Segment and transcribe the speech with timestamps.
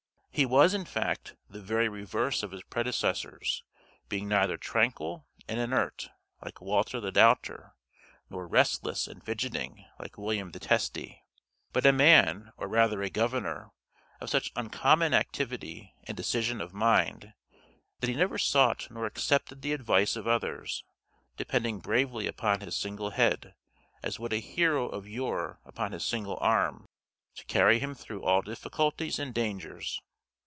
[0.33, 3.63] He was, in fact, the very reverse of his predecessors,
[4.07, 6.09] being neither tranquil and inert,
[6.41, 7.75] like Walter the Doubter,
[8.29, 11.25] nor restless and fidgeting, like William the Testy;
[11.73, 13.71] but a man, or rather a governor,
[14.21, 17.33] of such uncommon activity and decision of mind,
[17.99, 20.83] that he never sought nor accepted the advice of others,
[21.35, 23.53] depending bravely upon his single head,
[24.01, 26.87] as would a hero of yore upon his single arm,
[27.35, 30.01] to carry him through all difficulties and dangers.